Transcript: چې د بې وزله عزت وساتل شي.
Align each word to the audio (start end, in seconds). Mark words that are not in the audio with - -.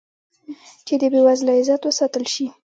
چې 0.87 0.93
د 1.01 1.03
بې 1.11 1.21
وزله 1.27 1.53
عزت 1.59 1.81
وساتل 1.85 2.25
شي. 2.33 2.45